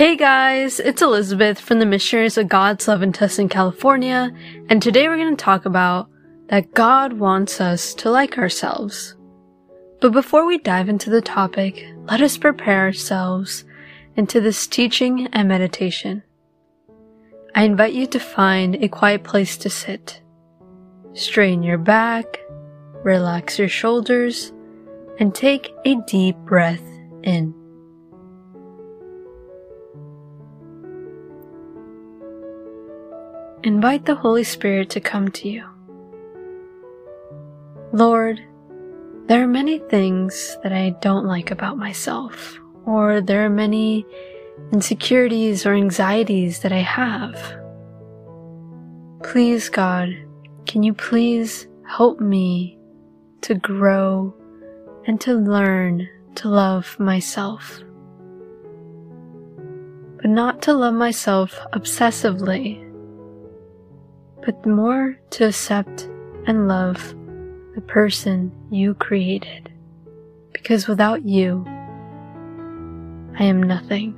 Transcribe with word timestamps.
Hey 0.00 0.16
guys, 0.16 0.80
it's 0.80 1.02
Elizabeth 1.02 1.60
from 1.60 1.78
the 1.78 1.84
Missionaries 1.84 2.38
of 2.38 2.48
God's 2.48 2.88
Love 2.88 3.02
in 3.02 3.12
Tustin, 3.12 3.50
California, 3.50 4.32
and 4.70 4.80
today 4.80 5.06
we're 5.06 5.18
going 5.18 5.36
to 5.36 5.44
talk 5.44 5.66
about 5.66 6.08
that 6.48 6.72
God 6.72 7.12
wants 7.12 7.60
us 7.60 7.92
to 7.96 8.10
like 8.10 8.38
ourselves. 8.38 9.14
But 10.00 10.12
before 10.12 10.46
we 10.46 10.56
dive 10.56 10.88
into 10.88 11.10
the 11.10 11.20
topic, 11.20 11.86
let 12.06 12.22
us 12.22 12.38
prepare 12.38 12.80
ourselves 12.80 13.66
into 14.16 14.40
this 14.40 14.66
teaching 14.66 15.26
and 15.34 15.48
meditation. 15.48 16.22
I 17.54 17.64
invite 17.64 17.92
you 17.92 18.06
to 18.06 18.18
find 18.18 18.76
a 18.76 18.88
quiet 18.88 19.22
place 19.22 19.58
to 19.58 19.68
sit. 19.68 20.22
Strain 21.12 21.62
your 21.62 21.76
back, 21.76 22.40
relax 23.04 23.58
your 23.58 23.68
shoulders, 23.68 24.50
and 25.18 25.34
take 25.34 25.70
a 25.84 25.96
deep 26.06 26.36
breath 26.36 26.88
in. 27.22 27.59
Invite 33.62 34.06
the 34.06 34.14
Holy 34.14 34.42
Spirit 34.42 34.88
to 34.88 35.02
come 35.02 35.30
to 35.32 35.46
you. 35.46 35.62
Lord, 37.92 38.40
there 39.26 39.42
are 39.42 39.46
many 39.46 39.80
things 39.80 40.56
that 40.62 40.72
I 40.72 40.96
don't 41.02 41.26
like 41.26 41.50
about 41.50 41.76
myself, 41.76 42.58
or 42.86 43.20
there 43.20 43.44
are 43.44 43.50
many 43.50 44.06
insecurities 44.72 45.66
or 45.66 45.74
anxieties 45.74 46.60
that 46.60 46.72
I 46.72 46.78
have. 46.78 47.36
Please, 49.22 49.68
God, 49.68 50.08
can 50.66 50.82
you 50.82 50.94
please 50.94 51.68
help 51.86 52.18
me 52.18 52.78
to 53.42 53.56
grow 53.56 54.34
and 55.06 55.20
to 55.20 55.34
learn 55.34 56.08
to 56.36 56.48
love 56.48 56.98
myself? 56.98 57.78
But 60.16 60.30
not 60.30 60.62
to 60.62 60.72
love 60.72 60.94
myself 60.94 61.60
obsessively 61.74 62.86
but 64.44 64.64
more 64.66 65.16
to 65.30 65.46
accept 65.46 66.08
and 66.46 66.68
love 66.68 67.14
the 67.74 67.80
person 67.80 68.52
you 68.70 68.94
created. 68.94 69.72
Because 70.52 70.88
without 70.88 71.24
you, 71.24 71.64
I 73.38 73.44
am 73.44 73.62
nothing. 73.62 74.16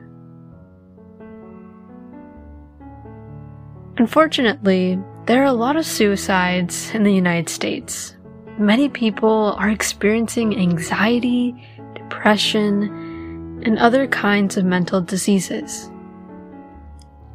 Unfortunately, 3.98 4.98
there 5.26 5.42
are 5.42 5.46
a 5.46 5.52
lot 5.52 5.76
of 5.76 5.86
suicides 5.86 6.90
in 6.94 7.04
the 7.04 7.12
United 7.12 7.48
States. 7.48 8.16
Many 8.58 8.88
people 8.88 9.54
are 9.58 9.70
experiencing 9.70 10.56
anxiety, 10.56 11.54
depression, 11.94 13.62
and 13.64 13.78
other 13.78 14.08
kinds 14.08 14.56
of 14.56 14.64
mental 14.64 15.00
diseases. 15.00 15.91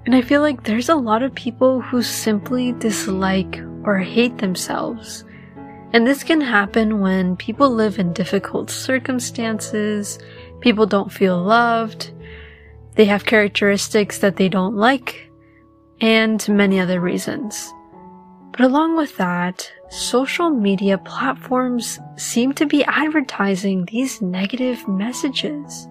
And 0.07 0.15
I 0.15 0.21
feel 0.21 0.39
like 0.39 0.63
there's 0.63 0.87
a 0.87 0.95
lot 0.95 1.21
of 1.21 1.35
people 1.35 1.81
who 1.81 2.01
simply 2.01 2.71
dislike 2.71 3.59
or 3.83 3.97
hate 3.97 4.37
themselves. 4.37 5.25
And 5.91 6.07
this 6.07 6.23
can 6.23 6.39
happen 6.39 7.01
when 7.01 7.35
people 7.35 7.69
live 7.69 7.99
in 7.99 8.13
difficult 8.13 8.69
circumstances, 8.69 10.17
people 10.61 10.85
don't 10.85 11.11
feel 11.11 11.43
loved, 11.43 12.13
they 12.95 13.03
have 13.03 13.25
characteristics 13.25 14.19
that 14.19 14.37
they 14.37 14.47
don't 14.47 14.77
like, 14.77 15.29
and 15.99 16.47
many 16.47 16.79
other 16.79 17.01
reasons. 17.01 17.73
But 18.51 18.61
along 18.61 18.95
with 18.95 19.17
that, 19.17 19.69
social 19.89 20.49
media 20.49 20.99
platforms 20.99 21.99
seem 22.15 22.53
to 22.53 22.65
be 22.65 22.85
advertising 22.85 23.83
these 23.91 24.21
negative 24.21 24.87
messages 24.87 25.85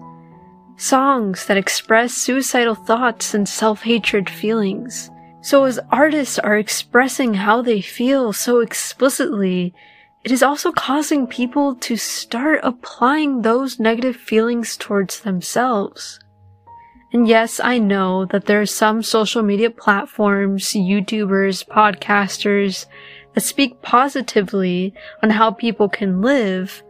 songs 0.77 1.45
that 1.47 1.57
express 1.57 2.13
suicidal 2.13 2.75
thoughts 2.75 3.33
and 3.33 3.49
self-hatred 3.49 4.29
feelings. 4.29 5.09
So 5.41 5.63
as 5.65 5.79
artists 5.91 6.39
are 6.39 6.57
expressing 6.57 7.33
how 7.33 7.61
they 7.61 7.81
feel 7.81 8.31
so 8.33 8.59
explicitly, 8.59 9.73
it 10.23 10.31
is 10.31 10.43
also 10.43 10.71
causing 10.71 11.25
people 11.27 11.75
to 11.75 11.95
start 11.95 12.59
applying 12.63 13.41
those 13.41 13.79
negative 13.79 14.15
feelings 14.15 14.75
towards 14.77 15.21
themselves. 15.21 16.19
And 17.13 17.27
yes, 17.27 17.61
I 17.63 17.77
know 17.77 18.25
that 18.25 18.45
there 18.45 18.59
are 18.59 18.65
some 18.65 19.01
social 19.01 19.41
media 19.41 19.71
platforms, 19.71 20.73
YouTubers, 20.73 21.65
podcasters 21.65 22.85
that 23.33 23.41
speak 23.41 23.81
positively 23.81 24.93
on 25.23 25.29
how 25.29 25.51
people 25.51 25.87
can 25.87 26.21
live, 26.21 26.83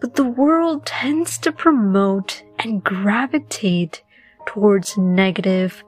but 0.00 0.14
the 0.14 0.24
world 0.24 0.86
tends 0.86 1.38
to 1.38 1.52
promote 1.52 2.42
and 2.58 2.82
gravitate 2.82 4.02
towards 4.46 4.96
negative 4.96 5.84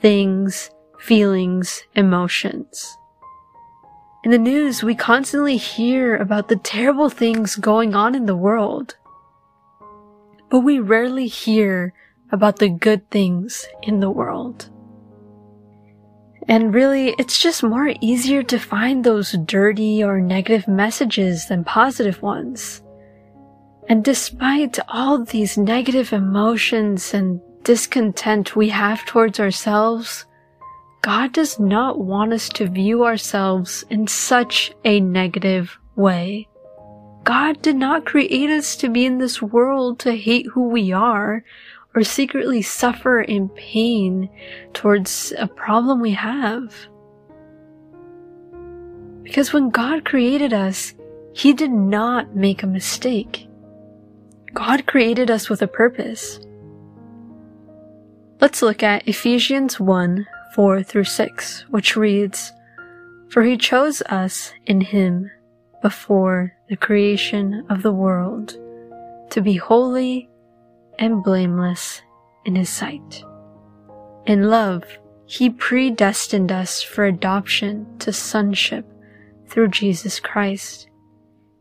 things, 0.00 0.70
feelings, 0.98 1.82
emotions. 1.94 2.96
In 4.24 4.30
the 4.30 4.38
news, 4.38 4.82
we 4.82 4.94
constantly 4.94 5.56
hear 5.56 6.16
about 6.16 6.48
the 6.48 6.56
terrible 6.56 7.08
things 7.08 7.56
going 7.56 7.94
on 7.94 8.14
in 8.14 8.26
the 8.26 8.36
world, 8.36 8.96
but 10.50 10.60
we 10.60 10.78
rarely 10.78 11.26
hear 11.26 11.92
about 12.32 12.58
the 12.58 12.68
good 12.68 13.08
things 13.10 13.66
in 13.82 14.00
the 14.00 14.10
world. 14.10 14.70
And 16.48 16.74
really, 16.74 17.14
it's 17.18 17.40
just 17.40 17.62
more 17.62 17.92
easier 18.00 18.42
to 18.44 18.58
find 18.58 19.02
those 19.02 19.32
dirty 19.32 20.02
or 20.02 20.20
negative 20.20 20.68
messages 20.68 21.46
than 21.46 21.64
positive 21.64 22.22
ones. 22.22 22.82
And 23.88 24.04
despite 24.04 24.78
all 24.88 25.24
these 25.24 25.56
negative 25.56 26.12
emotions 26.12 27.14
and 27.14 27.40
discontent 27.62 28.56
we 28.56 28.68
have 28.70 29.04
towards 29.04 29.38
ourselves, 29.38 30.26
God 31.02 31.32
does 31.32 31.60
not 31.60 32.00
want 32.00 32.32
us 32.32 32.48
to 32.50 32.66
view 32.66 33.04
ourselves 33.04 33.84
in 33.90 34.08
such 34.08 34.72
a 34.84 35.00
negative 35.00 35.78
way. 35.94 36.48
God 37.22 37.62
did 37.62 37.76
not 37.76 38.06
create 38.06 38.50
us 38.50 38.76
to 38.76 38.88
be 38.88 39.04
in 39.04 39.18
this 39.18 39.40
world 39.40 40.00
to 40.00 40.16
hate 40.16 40.46
who 40.52 40.68
we 40.68 40.92
are 40.92 41.44
or 41.94 42.02
secretly 42.02 42.62
suffer 42.62 43.20
in 43.20 43.48
pain 43.50 44.28
towards 44.74 45.32
a 45.38 45.46
problem 45.46 46.00
we 46.00 46.12
have. 46.12 46.74
Because 49.22 49.52
when 49.52 49.70
God 49.70 50.04
created 50.04 50.52
us, 50.52 50.94
He 51.34 51.52
did 51.52 51.72
not 51.72 52.36
make 52.36 52.62
a 52.62 52.68
mistake. 52.68 53.45
God 54.56 54.86
created 54.86 55.30
us 55.30 55.50
with 55.50 55.60
a 55.60 55.68
purpose. 55.68 56.40
Let's 58.40 58.62
look 58.62 58.82
at 58.82 59.06
Ephesians 59.06 59.78
1 59.78 60.26
4 60.54 60.82
through 60.82 61.04
6, 61.04 61.66
which 61.68 61.94
reads, 61.94 62.54
For 63.28 63.42
he 63.42 63.58
chose 63.58 64.00
us 64.08 64.54
in 64.64 64.80
him 64.80 65.30
before 65.82 66.54
the 66.70 66.76
creation 66.76 67.66
of 67.68 67.82
the 67.82 67.92
world 67.92 68.56
to 69.28 69.42
be 69.42 69.56
holy 69.56 70.30
and 70.98 71.22
blameless 71.22 72.00
in 72.46 72.56
his 72.56 72.70
sight. 72.70 73.22
In 74.24 74.48
love, 74.48 74.84
he 75.26 75.50
predestined 75.50 76.50
us 76.50 76.82
for 76.82 77.04
adoption 77.04 77.98
to 77.98 78.10
sonship 78.10 78.86
through 79.48 79.68
Jesus 79.68 80.18
Christ, 80.18 80.88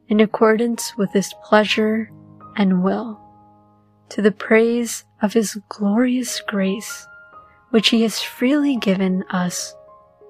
in 0.07 0.21
accordance 0.21 0.95
with 0.95 1.11
his 1.11 1.33
pleasure 1.43 2.09
and 2.55 2.83
will, 2.83 3.19
to 4.09 4.21
the 4.21 4.31
praise 4.31 5.03
of 5.21 5.33
his 5.33 5.57
glorious 5.69 6.41
grace, 6.41 7.07
which 7.71 7.89
he 7.89 8.03
has 8.03 8.21
freely 8.21 8.77
given 8.77 9.23
us 9.29 9.75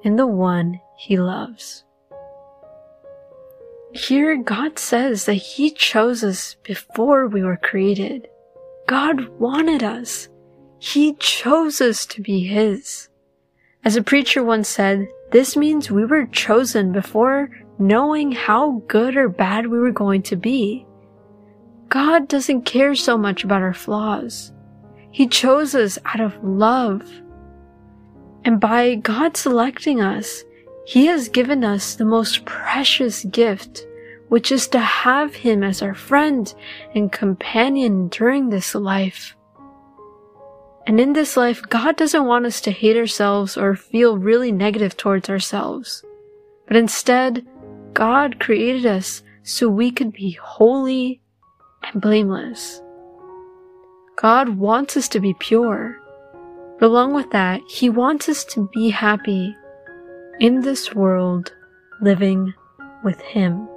in 0.03 0.15
the 0.15 0.27
one 0.27 0.79
he 0.97 1.17
loves. 1.17 1.83
Here, 3.91 4.35
God 4.41 4.77
says 4.77 5.25
that 5.25 5.35
he 5.35 5.71
chose 5.71 6.23
us 6.23 6.55
before 6.63 7.27
we 7.27 7.43
were 7.43 7.57
created. 7.57 8.27
God 8.87 9.29
wanted 9.39 9.83
us. 9.83 10.27
He 10.79 11.13
chose 11.13 11.79
us 11.79 12.05
to 12.07 12.21
be 12.21 12.43
his. 12.43 13.09
As 13.83 13.95
a 13.95 14.03
preacher 14.03 14.43
once 14.43 14.67
said, 14.67 15.07
this 15.31 15.55
means 15.55 15.89
we 15.89 16.05
were 16.05 16.25
chosen 16.27 16.91
before 16.91 17.49
knowing 17.79 18.31
how 18.31 18.83
good 18.87 19.15
or 19.15 19.29
bad 19.29 19.67
we 19.67 19.79
were 19.79 19.91
going 19.91 20.21
to 20.23 20.35
be. 20.35 20.85
God 21.89 22.27
doesn't 22.27 22.63
care 22.63 22.95
so 22.95 23.17
much 23.17 23.43
about 23.43 23.61
our 23.61 23.73
flaws. 23.73 24.51
He 25.11 25.27
chose 25.27 25.75
us 25.75 25.97
out 26.05 26.19
of 26.19 26.43
love. 26.43 27.09
And 28.43 28.59
by 28.59 28.95
God 28.95 29.37
selecting 29.37 30.01
us, 30.01 30.43
He 30.85 31.05
has 31.07 31.29
given 31.29 31.63
us 31.63 31.95
the 31.95 32.05
most 32.05 32.45
precious 32.45 33.23
gift, 33.25 33.85
which 34.29 34.51
is 34.51 34.67
to 34.69 34.79
have 34.79 35.35
Him 35.35 35.63
as 35.63 35.81
our 35.81 35.93
friend 35.93 36.53
and 36.93 37.11
companion 37.11 38.09
during 38.09 38.49
this 38.49 38.75
life. 38.75 39.35
And 40.87 40.99
in 40.99 41.13
this 41.13 41.35
life, 41.35 41.63
God 41.67 41.95
doesn't 41.95 42.25
want 42.25 42.45
us 42.45 42.61
to 42.61 42.71
hate 42.71 42.97
ourselves 42.97 43.57
or 43.57 43.75
feel 43.75 44.17
really 44.17 44.51
negative 44.51 44.95
towards 44.95 45.29
ourselves. 45.29 46.03
But 46.67 46.77
instead, 46.77 47.45
God 47.93 48.39
created 48.39 48.85
us 48.85 49.23
so 49.43 49.69
we 49.69 49.91
could 49.91 50.11
be 50.11 50.31
holy 50.31 51.21
and 51.91 52.01
blameless. 52.01 52.81
God 54.15 54.49
wants 54.49 54.95
us 54.95 55.07
to 55.09 55.19
be 55.19 55.33
pure. 55.39 55.99
But 56.79 56.87
along 56.87 57.13
with 57.13 57.31
that, 57.31 57.61
He 57.67 57.89
wants 57.89 58.29
us 58.29 58.43
to 58.45 58.69
be 58.73 58.89
happy 58.89 59.55
in 60.39 60.61
this 60.61 60.93
world 60.93 61.53
living 62.01 62.53
with 63.03 63.19
Him. 63.21 63.67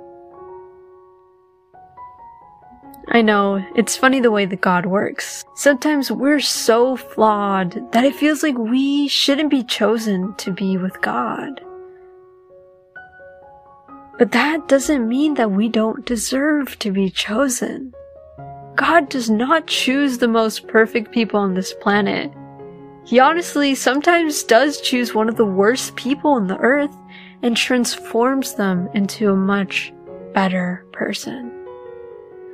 I 3.10 3.22
know, 3.22 3.64
it's 3.74 3.96
funny 3.96 4.20
the 4.20 4.30
way 4.30 4.44
that 4.44 4.60
God 4.60 4.84
works. 4.84 5.44
Sometimes 5.54 6.10
we're 6.10 6.40
so 6.40 6.96
flawed 6.96 7.90
that 7.92 8.04
it 8.04 8.14
feels 8.14 8.42
like 8.42 8.58
we 8.58 9.08
shouldn't 9.08 9.50
be 9.50 9.64
chosen 9.64 10.34
to 10.36 10.50
be 10.50 10.76
with 10.76 11.00
God. 11.00 11.60
But 14.18 14.32
that 14.32 14.66
doesn't 14.66 15.08
mean 15.08 15.34
that 15.34 15.52
we 15.52 15.68
don't 15.68 16.04
deserve 16.04 16.76
to 16.80 16.90
be 16.90 17.08
chosen. 17.08 17.94
God 18.74 19.08
does 19.08 19.30
not 19.30 19.68
choose 19.68 20.18
the 20.18 20.26
most 20.26 20.66
perfect 20.66 21.12
people 21.12 21.38
on 21.38 21.54
this 21.54 21.72
planet. 21.72 22.32
He 23.04 23.20
honestly 23.20 23.76
sometimes 23.76 24.42
does 24.42 24.80
choose 24.80 25.14
one 25.14 25.28
of 25.28 25.36
the 25.36 25.46
worst 25.46 25.94
people 25.94 26.32
on 26.32 26.48
the 26.48 26.58
earth 26.58 26.94
and 27.42 27.56
transforms 27.56 28.54
them 28.54 28.88
into 28.92 29.30
a 29.30 29.36
much 29.36 29.92
better 30.34 30.84
person. 30.92 31.52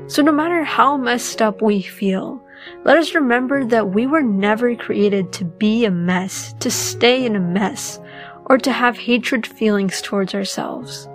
So 0.06 0.20
no 0.20 0.32
matter 0.32 0.64
how 0.64 0.98
messed 0.98 1.40
up 1.40 1.62
we 1.62 1.80
feel, 1.80 2.42
let 2.84 2.98
us 2.98 3.14
remember 3.14 3.64
that 3.64 3.90
we 3.90 4.06
were 4.06 4.22
never 4.22 4.76
created 4.76 5.32
to 5.32 5.44
be 5.44 5.86
a 5.86 5.90
mess, 5.90 6.54
to 6.60 6.70
stay 6.70 7.24
in 7.24 7.36
a 7.36 7.40
mess, 7.40 7.98
or 8.46 8.58
to 8.58 8.70
have 8.70 8.98
hatred 8.98 9.46
feelings 9.46 10.02
towards 10.02 10.34
ourselves. 10.34 11.08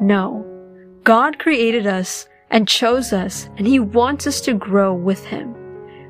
No. 0.00 0.46
God 1.04 1.38
created 1.38 1.86
us 1.86 2.26
and 2.50 2.68
chose 2.68 3.12
us, 3.12 3.48
and 3.56 3.66
He 3.66 3.78
wants 3.78 4.26
us 4.26 4.40
to 4.42 4.54
grow 4.54 4.94
with 4.94 5.24
Him. 5.24 5.54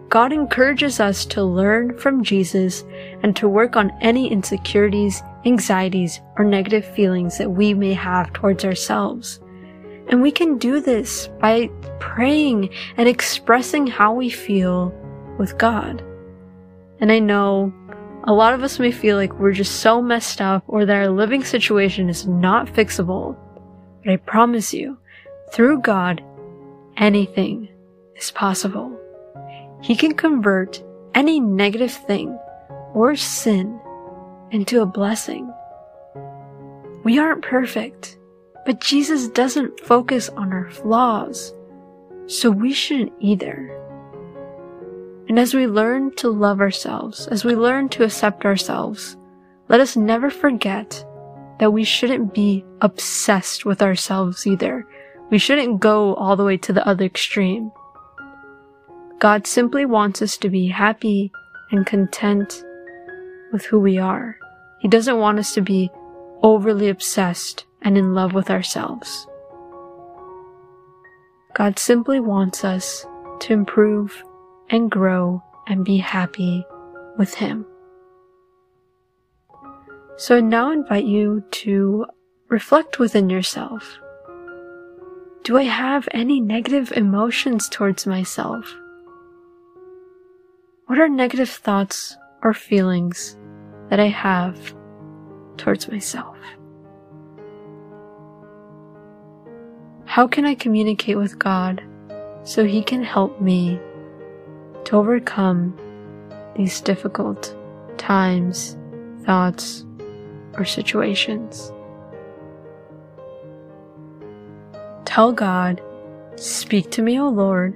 God 0.09 0.33
encourages 0.33 1.01
us 1.01 1.25
to 1.27 1.43
learn 1.43 1.97
from 1.97 2.23
Jesus 2.23 2.85
and 3.23 3.35
to 3.37 3.49
work 3.49 3.77
on 3.77 3.97
any 4.03 4.31
insecurities, 4.31 5.23
anxieties, 5.47 6.21
or 6.37 6.45
negative 6.45 6.85
feelings 6.85 7.39
that 7.39 7.51
we 7.51 7.73
may 7.73 7.95
have 7.95 8.33
towards 8.35 8.65
ourselves. 8.65 9.41
And 10.09 10.21
we 10.21 10.31
can 10.31 10.59
do 10.59 10.81
this 10.81 11.29
by 11.41 11.71
praying 11.99 12.69
and 12.99 13.09
expressing 13.09 13.87
how 13.87 14.13
we 14.13 14.29
feel 14.29 14.93
with 15.39 15.57
God. 15.57 16.05
And 17.01 17.11
I 17.11 17.19
know 17.19 17.73
a 18.25 18.33
lot 18.35 18.53
of 18.53 18.63
us 18.63 18.79
may 18.79 18.93
feel 18.93 19.17
like 19.17 19.33
we're 19.39 19.53
just 19.53 19.81
so 19.81 20.03
messed 20.03 20.41
up 20.43 20.63
or 20.67 20.85
that 20.85 20.95
our 20.95 21.09
living 21.09 21.43
situation 21.43 22.11
is 22.11 22.27
not 22.27 22.67
fixable. 22.67 23.37
But 24.05 24.13
I 24.13 24.17
promise 24.17 24.73
you, 24.73 24.99
through 25.53 25.81
God, 25.81 26.23
anything 26.97 27.69
is 28.17 28.31
possible. 28.31 28.99
He 29.83 29.97
can 29.97 30.15
convert 30.15 30.83
any 31.15 31.41
negative 31.41 31.93
thing 31.93 32.39
or 32.95 33.17
sin 33.17 33.81
into 34.51 34.83
a 34.83 34.87
blessing. 34.87 35.53
We 37.05 37.19
aren't 37.19 37.43
perfect. 37.43 38.19
But 38.65 38.81
Jesus 38.81 39.29
doesn't 39.29 39.81
focus 39.81 40.29
on 40.29 40.53
our 40.53 40.71
flaws, 40.71 41.53
so 42.27 42.51
we 42.51 42.73
shouldn't 42.73 43.13
either. 43.19 43.77
And 45.29 45.39
as 45.39 45.53
we 45.53 45.67
learn 45.67 46.15
to 46.17 46.29
love 46.29 46.61
ourselves, 46.61 47.27
as 47.27 47.45
we 47.45 47.57
learn 47.57 47.89
to 47.91 48.05
accept 48.05 48.45
ourselves, 48.45 49.17
let 49.69 49.81
us 49.81 49.97
never 49.97 50.31
forget 50.31 51.05
that 51.63 51.71
we 51.71 51.85
shouldn't 51.85 52.35
be 52.35 52.65
obsessed 52.81 53.65
with 53.65 53.81
ourselves 53.83 54.49
either. 54.49 54.85
We 55.31 55.39
shouldn't 55.39 55.79
go 55.79 56.13
all 56.17 56.35
the 56.35 56.43
way 56.43 56.57
to 56.57 56.73
the 56.73 56.85
other 56.85 57.05
extreme. 57.05 57.71
God 59.21 59.47
simply 59.47 59.85
wants 59.85 60.21
us 60.23 60.37
to 60.39 60.49
be 60.49 60.67
happy 60.67 61.31
and 61.71 61.87
content 61.87 62.65
with 63.53 63.65
who 63.67 63.79
we 63.79 63.97
are. 63.97 64.37
He 64.81 64.89
doesn't 64.89 65.21
want 65.21 65.39
us 65.39 65.55
to 65.55 65.61
be 65.61 65.89
overly 66.43 66.89
obsessed 66.89 67.65
and 67.81 67.97
in 67.97 68.13
love 68.13 68.33
with 68.33 68.51
ourselves. 68.51 69.29
God 71.55 71.79
simply 71.79 72.19
wants 72.19 72.65
us 72.65 73.07
to 73.43 73.53
improve 73.53 74.25
and 74.69 74.91
grow 74.91 75.41
and 75.69 75.85
be 75.85 75.99
happy 75.99 76.67
with 77.19 77.35
Him. 77.35 77.65
So 80.23 80.37
I 80.37 80.41
now 80.41 80.71
invite 80.71 81.05
you 81.05 81.43
to 81.51 82.07
reflect 82.49 83.01
within 83.01 83.29
yourself. 83.29 83.99
Do 85.43 85.59
I 85.59 85.65
have 85.65 86.09
any 86.13 86.41
negative 86.41 86.93
emotions 86.93 87.69
towards 87.69 88.07
myself? 88.07 88.73
What 90.87 91.01
are 91.01 91.09
negative 91.09 91.51
thoughts 91.51 92.17
or 92.41 92.55
feelings 92.55 93.37
that 93.91 93.99
I 93.99 94.07
have 94.07 94.77
towards 95.57 95.89
myself? 95.89 96.37
How 100.05 100.29
can 100.29 100.45
I 100.45 100.55
communicate 100.55 101.17
with 101.19 101.37
God 101.37 101.83
so 102.45 102.65
He 102.65 102.85
can 102.85 103.03
help 103.03 103.41
me 103.41 103.81
to 104.85 104.97
overcome 104.97 105.77
these 106.55 106.81
difficult 106.81 107.57
times, 107.99 108.77
thoughts, 109.25 109.85
or 110.55 110.65
situations? 110.65 111.73
Tell 115.05 115.33
God, 115.33 115.83
Speak 116.37 116.91
to 116.93 117.03
me, 117.03 117.21
O 117.21 117.29
Lord, 117.29 117.75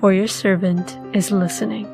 for 0.00 0.12
your 0.12 0.26
servant 0.26 0.98
is 1.14 1.30
listening. 1.30 1.86